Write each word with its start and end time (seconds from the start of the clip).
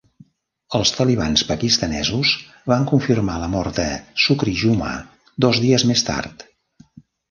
Els 0.79 0.93
talibans 0.99 1.43
pakistanesos 1.49 2.33
van 2.73 2.89
confirmar 2.95 3.37
la 3.45 3.53
mort 3.55 3.81
de 3.85 3.89
Shukrijumah 4.27 4.99
dos 5.47 5.65
dies 5.69 5.91
més 5.95 6.09
tard. 6.13 6.51